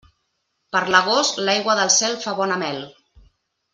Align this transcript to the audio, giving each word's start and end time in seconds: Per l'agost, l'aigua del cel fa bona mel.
Per 0.75 0.81
l'agost, 0.95 1.37
l'aigua 1.49 1.75
del 1.81 1.93
cel 1.97 2.17
fa 2.25 2.37
bona 2.41 2.59
mel. 2.65 2.85